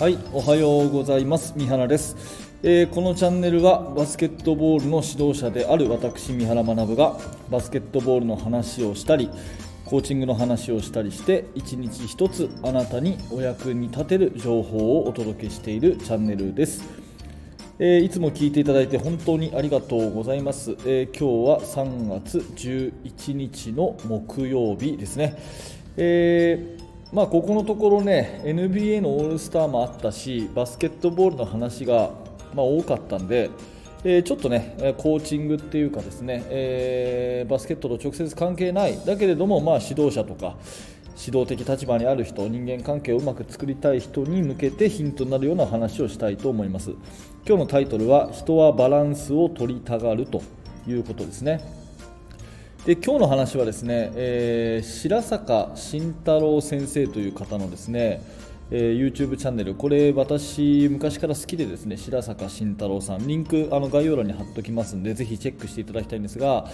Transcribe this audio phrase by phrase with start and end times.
[0.00, 1.52] はい、おはようございます。
[1.54, 2.16] 三原です、
[2.62, 7.18] えーこのチャンネルはバスケットボールの指導者である私三原学が
[7.50, 9.28] バスケットボールの話をしたり、
[9.84, 16.82] コーチングの話をしたりして一日一つあなたにお役に立てる情報をお届けしているチャンネルです。
[17.78, 20.78] えーいつも聞いていただいて本当にありがとうございます。
[20.86, 25.36] えー今日は3月11日の木曜日ですね。
[25.98, 26.79] えー
[27.12, 32.10] まあ、ここのところね NBA のオールスターもあったしバスケットボールの話が、
[32.54, 33.50] ま、多かったんで、
[34.04, 38.96] えちょっとねコーチングっていうかですね、えーバスケットと直接関係ない。
[39.04, 40.56] だけれども、まあ、指導者とか
[41.18, 46.92] 指導的立場にある人人間関係をうまく作りたい人に向けてヒントになるような話をしたいと思います。
[47.46, 50.42] 今日のタイトルは「人はバランスを取りたがる」と
[50.86, 51.79] いうことですね。
[52.86, 58.22] で今日の話はですね、えー白坂慎太郎先生という方のですね、
[58.70, 59.74] えー YouTube チャンネル。
[59.74, 63.26] これ私昔から好きでですね白坂慎太郎さん。
[63.26, 66.68] リンクあの概要欄に貼っておきますんでぜひチェックしていただきたいんですが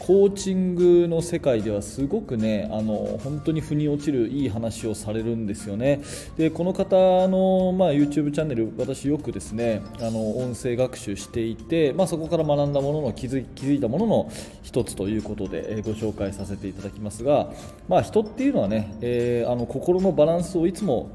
[0.00, 6.02] コーチングの世界ではすごくねあの本当に腑に落ちるいい話をされるんですよね。
[6.36, 6.96] でこの方
[7.28, 17.52] の、まあ、YouTube チャンネル私よくですねあの音声学習していて、まあ、そこから学んだものの気づい気づいたものの一つということで、えご紹介させていただきますが、
[17.88, 21.10] まあ、人っていうのはね、えーあの心のバランスをいつも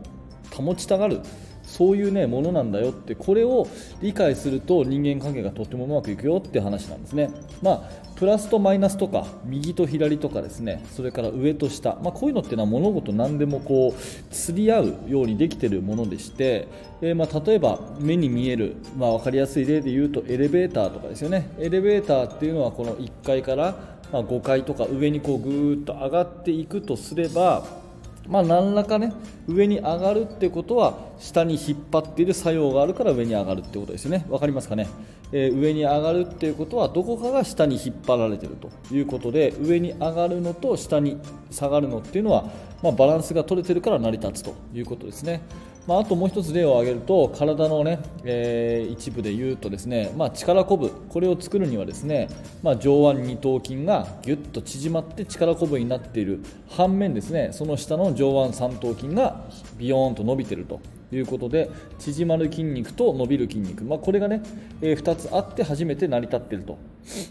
[0.52, 1.22] 保ちたがる
[1.66, 3.67] そういうねものなんだよってこれを
[4.02, 7.30] 理解すると人間関係がとってもうまくいくよって話なんですね。
[7.61, 10.85] まあプラスとマイナスとか右と左とかですね。
[10.91, 16.67] それから上と下、まあ、こういうのっていうのは物事何でもこう釣り合うようにできてるものでして、
[17.02, 21.50] えーまあ例えば目に見える、まあ、分かりやすい例で言うとエレベーターとかですよね。
[21.59, 27.83] エレベーターっていうのはこの1階からまあ5階とか上にこうぐーっと上がっていくとすれば
[28.27, 29.13] まあ、何らかね
[29.47, 34.25] 上に上がるってことは下に引っ張っている作用があるから上に上がるってことですよね。
[34.29, 34.88] 分かりますかね、
[35.31, 41.17] えー上に上がるっていうことはどこかが下に引っ張られているということで上に上がるのと下に
[41.51, 42.45] 下がるのっていうのは、
[42.84, 45.41] まあ、バランスが取れてるから成り立つということですね、
[45.88, 52.29] まあ、あともう一つ例を挙げると体のね、えー一部で言うとですね、まあ、力こぶこれを作るにはですね、
[52.63, 59.45] まあ、上腕二頭筋がぎゅっと縮まって力こぶになっている反面ですねその下の上腕三頭筋が
[59.78, 60.79] ビヨーンと伸びていると
[61.16, 64.42] いうことで縮まる筋肉と伸びる筋肉、まあ、これがね、
[64.81, 66.78] え2つあって初めて成り立っていると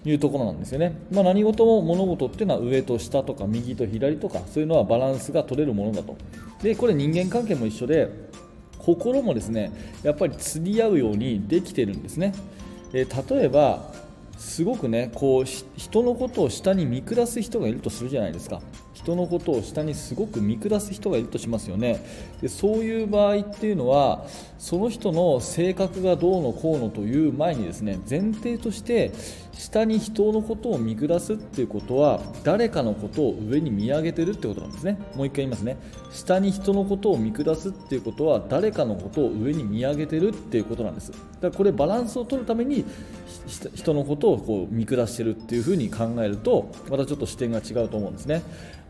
[0.04, 6.16] いうところなんですよね、まあ、何事も物事っていうのは上と下とか右と左とかそういうのはバランスが取れるものだと。
[6.62, 8.08] でこれ人間関係も一緒で
[8.78, 9.72] 心もですね
[10.02, 12.34] やっぱり釣り合うようにできてるんですね、
[12.92, 13.92] えー例えば
[14.38, 18.60] すごくねこう人のことを下に見下す人がいるとするじゃないですか。
[19.04, 22.02] 人のことを下にすごく見下す人がいるとしますよね。
[22.40, 24.24] でそういう場合っていうのは
[24.58, 29.12] その人の性格がどうのこうのという前にですね前提として
[29.52, 34.98] 下に人のことを見下すっていうことは誰かのことを上に見上げてるってことなんですね。
[35.14, 35.76] もう一回言いますね。
[36.10, 41.12] 下に人のことを見下すっていうことは誰かのことを上に見上げてるっていうことなんです。
[41.12, 42.84] だからこれバランスを取るために
[43.74, 48.42] 人のことをこう見下してるっていうふうに考えるとまたちょっと視点が違うと思うんですね。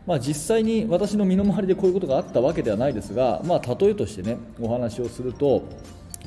[0.05, 5.63] まあ、実際に私の身の回りでこういうことがあったわけではないですが、まあ、例えとしてねお話をすると、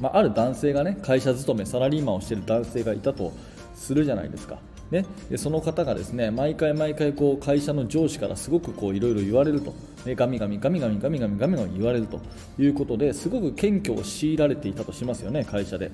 [0.00, 3.32] まあ、ある男性がね会社勤めサラリーマンをしている男性がいたと
[3.74, 4.58] するじゃないですか。
[4.90, 9.74] ね、でその方がですね毎回毎回こう会社の上司からすごくいろいろ言われると、
[10.06, 12.20] ね、ガミガミガミガミガミガミガミガミ言われると。
[12.58, 15.92] いうことですごく謙虚を強いられていたとしますよね会社で。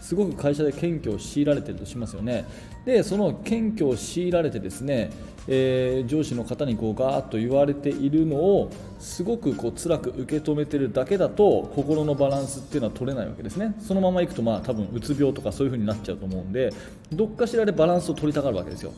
[0.00, 2.44] すごく会社で謙虚を強いられているとしますよね。
[2.84, 5.10] でその謙虚を強いられてですね、
[5.48, 13.74] えー上司の方にこうガーッと言われているのをすごくこう辛く受け止めているだけだと心のバランスっていうのは取れないわけですね。
[13.80, 16.72] そのままいくとまあ多分うつ病とかそういう風になっちゃうと思うんで
[17.12, 18.92] どっかしらでバランスを取りたがるわけですよ。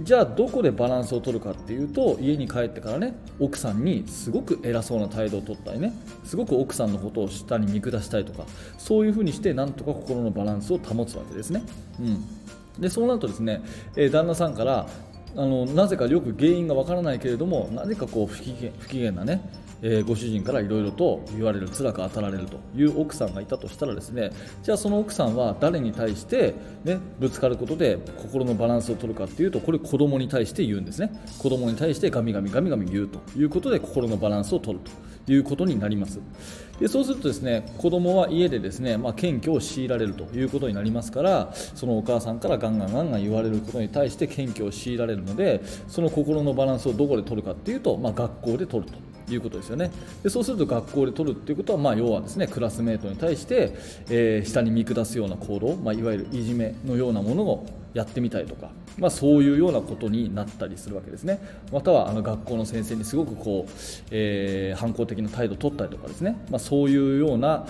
[0.00, 5.92] じゃあどこでバランスを取るかっていうと家に帰ってからね奥さんにすごく偉そうな態度を取ったりね
[6.24, 8.44] すごく奥さんのことを下に見下したりとか
[8.78, 11.64] そういう風にしてなんとか心のバランスを保つわけですね、
[11.98, 13.60] うん、でそうなるとですね、
[13.96, 14.86] えー旦那さんから
[15.36, 19.40] あのなぜかよく原因がわからないけれどもなぜかこう不機嫌不機嫌なね、
[19.82, 24.30] えーご主人からいろいろと言われる辛く当たられるという奥さんがいたとしたらですね
[24.62, 26.54] じゃあその奥さんは誰に対して、
[26.84, 31.10] ね、ぶつかることで心のバランスを取るかっていうとこれ子供に対して言うんですね。
[31.38, 34.90] 子供に対してガミガミガミガミ言うということで心のバランスを取ると。
[35.32, 36.20] いうことになります。
[36.80, 49.90] でそうするとですね子供は家でですね、まあ、謙虚を強いられるということになりますからそのお母さんからガンガンガンガン言われることに対して謙虚を強いられるのでその心のバランスをどこで取るかっていうと、まあ、学校で取るということですよね。
[50.22, 53.74] でそうすると学校で取るっていうことは、まあ、要はですねクラスメートに対して、
[54.08, 57.66] えー、下に見下すような行動、まあ、いわゆるいじめのようなものを
[57.98, 61.40] やってみたりとか、まあ、そういうようなことになったりするわけですね。
[61.72, 63.70] またはあの学校の先生にすごくこう、
[64.12, 67.66] えー、反抗的な態度を取ったりとかですね、まあ、そういうような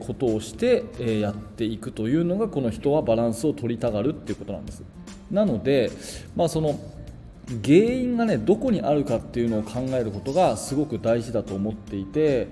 [0.00, 4.82] ことをして、え、やっていくというのがこの人はバランスを取りたがるっていうことなんです。
[5.30, 5.92] なので、
[6.34, 6.78] まあ、その
[7.64, 12.48] 原因がねどこにあるかっていうのを考えることがすごく大事だと思っていて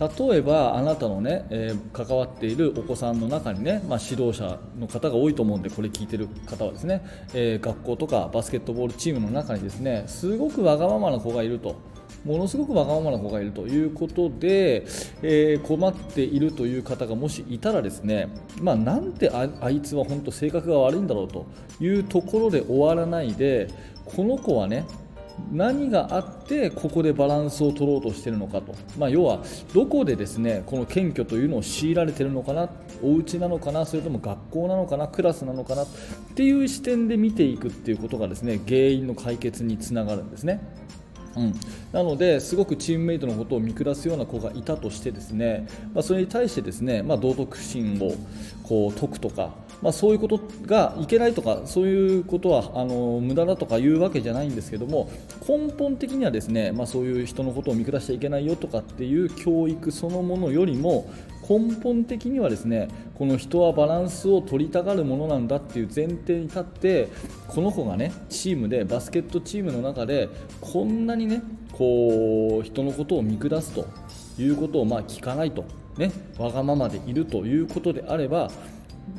[0.00, 7.04] 例えばあなたのね、えー、関わっているお子さんの中にね、まあ、指導者の方が多いと思うんでこれ聞いてる方はですね、
[7.34, 11.76] えー、学校とかバスケットボールチームの中にですねすごくわがままな子がいると。
[12.24, 14.84] ものすごくわがままな子がいるということで、
[15.22, 18.28] えー、困っているという方がもしいたらですね、
[18.60, 21.46] まあ、なんてあいつは本当性格が悪いんだろうと
[21.80, 23.68] いうところで終わらないで
[24.14, 24.86] この子はね
[25.52, 29.42] 何があってここでバランスを取ろうとしているのかと、まあ、要は
[29.72, 32.68] どこでですねこの謙虚というのを強いられているのかな
[33.02, 35.86] お家なのかなそれとも学校なのかなクラスなのかなっ
[36.34, 40.60] ていう視点で見ていくっていうことがですね原因の解決につながるんですね。
[41.36, 41.54] うん、
[41.92, 48.14] なのですごくチームメイトのことを見下すような子がいたとしてですね、まあ、それに対してですね、まあ、道徳心を
[48.64, 55.08] こう解くとか、まあ、そういうことがいけないとかそういうことはあの無駄だとかいうわけじゃないんですけども
[55.46, 61.08] 根本的にはですね、まあ、そういう人のことを見下しちゃいけないよとかっていう教育そのものよりも
[61.50, 62.86] 根本的にはですね
[63.16, 67.08] この人はバランスを取りたがるものなんだっていう前提に立って
[67.48, 70.28] この子がねチームでバスケットチームの中で
[70.60, 71.42] こんなにね
[71.72, 73.88] こう人のことを見下すと
[74.40, 75.64] いうことをまあ聞かないと、
[75.98, 78.48] ね、わがままでいるということであれば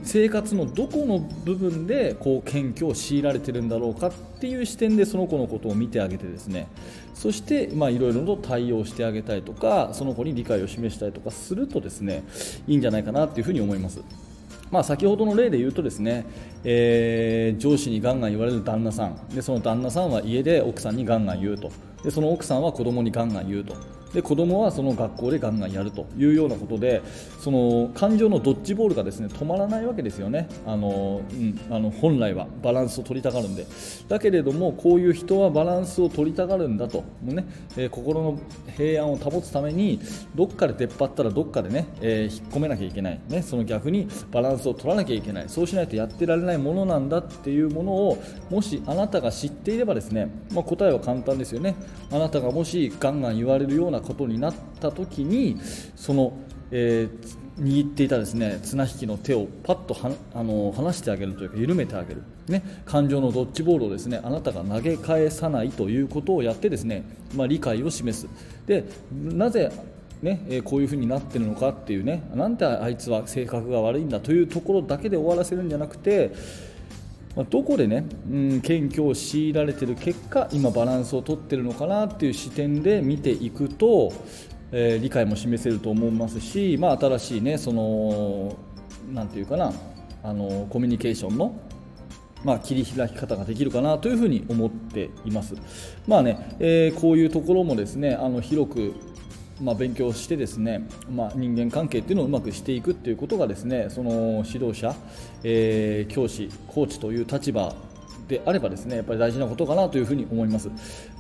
[0.03, 6.67] 生活のどこの部分でこう謙虚を強いられてるんだろうかっていう視点でその子のことを見てあげてですね。
[7.13, 12.23] そしていろいろと対応してあげたいとかその子に理解を示したりとかするとですね
[12.67, 14.01] いいんじゃないかなというふに思います。
[14.71, 16.25] まあ、先ほどの例で言うとですね、
[16.63, 19.27] えー、上司にガンガン言われる旦那さん。
[19.29, 21.71] でその旦那さんは家で奥さんにガンガン言うと。
[22.03, 23.75] でその奥さんは子供にガンガン言うと。
[24.13, 27.01] で子供はその学校でガンガンやるというようなことで
[27.39, 30.47] その感情のドッジボールがですね止まらないわけですよね。
[30.65, 33.65] あの、うん、あの本来はバランスを取りたがるんで。
[34.07, 37.03] だけれどもこういう人はバランスを取りたがるんだと。
[37.21, 37.45] ね、
[37.77, 38.39] えー、心の
[38.75, 39.99] 平安を保つために
[40.35, 45.45] どっかで出っ張ったらどっかでね、えー、引っ込めなきゃいけない、ね、その逆にバランスを取らなきゃいけない。
[45.47, 51.75] そうしないとやってられないものなんだっていうものをもしあなたが知っていればですね、まあ、答えは簡単ですよね。
[52.11, 55.59] あなたがもしガンガン言われるようなことになった時に
[55.95, 56.33] その、
[56.71, 67.03] えー、握っていたですね綱引きの手をパッとはあの離してあげるというか緩めてあげる、ね、感情のドッジボールをですねあなたが投げ返さないということをやってですね、
[67.35, 68.27] まあ、理解を示す。
[68.65, 69.71] でなぜ
[70.21, 76.31] ねえこういう風になってるのかっていうねなんであいつは性格が悪いんだというところだけで終わらせるんじゃなくて
[77.35, 84.11] まあ、どこでね、うん、謙虚を強いられている結果今バランスをとっているのかなっていう視点で見ていくと、
[84.71, 88.57] えー、理解も示せると思いますし、まあ、新しいねその
[89.13, 89.73] なんていうかな
[90.23, 91.59] あのコミュニケーションの
[92.43, 95.53] まあ、切り開き方ができるかなというふうに思っています。
[96.07, 98.95] まあねえー、こういうところもですねあの広く
[99.61, 104.95] まあ、勉強してですね、まあ、人間関係っていうのをうまくしていくっていうことがですねその指導者、
[105.43, 107.73] えー、教師、コーチという立場
[108.27, 110.69] であればですねやっぱり大事なことかなというふに思います、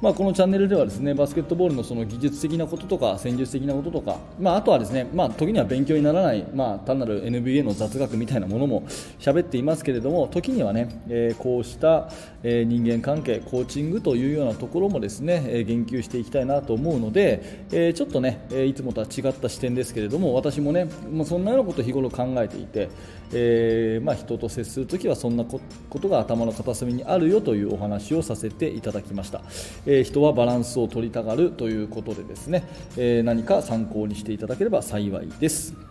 [0.01, 8.83] まあ、このチャンネルではですねバスケットボールのその技術的なこととか戦術的なこととか、まあ、あとはですね、まあ、時には勉強にならない、まあ、単なる NBA の雑学みたいなものも
[9.19, 12.09] 喋っていますけれども時にはね、えー、こうした、
[12.43, 22.89] え、人間関係コーチングというようなところもですね、え、言及していきたいなと思うので、え、ちょっとね、えいつもとは違った視点ですけれども私もねもうそんなようなことを日頃考えていて、
[23.33, 25.59] えーまあ、人と接するときはそんなこ
[25.99, 29.41] とが頭の片隅にあるよというお話をさせていただきました、
[29.85, 32.63] えー、人はバランスを取りたがるということでですね、
[32.97, 35.90] えー、何か参考にしていただければ幸いです。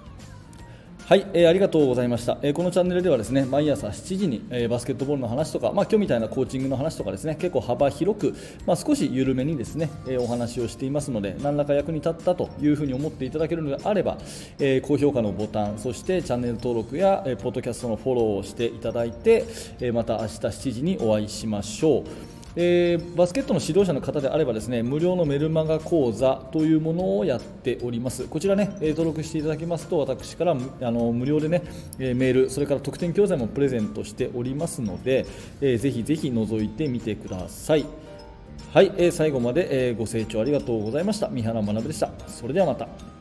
[1.11, 14.19] はい、えー、ありがとうございました、えー、このチャンネルではですね毎朝7時に、えー、バスケットボールの話とか、まあ、今日みたいなコーチングの話とかですね結構幅広く、まあ、少し緩めにですね、え、お話をしていますので何らか役に立ったというふうに思っていただけるのであれば、
[14.61, 19.47] え、高評価のボタンそしてチャンネル登録や、えー、ポッドキャストのフォローをしていただいて、
[19.81, 22.40] え、また明日7時にお会いしましょう。
[22.57, 28.25] えー、バスケットの指導者の方であればですね無料のメルマガ講座というものをやっております。
[28.25, 31.63] こちらね、え登録していただきますと私からあの無料でね、
[31.99, 35.27] えメールそれから特典教材もプレゼントしておりますので、
[35.61, 37.87] えー、ぜひぜひ覗いてみてください。
[38.73, 41.29] はい、えー最後まで、えご清聴ありがとうございました。
[41.29, 42.11] 三原学でした。
[42.27, 43.20] それではまた。